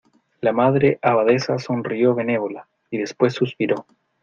[0.39, 3.85] la Madre Abadesa sonrió benévola, y después suspiró: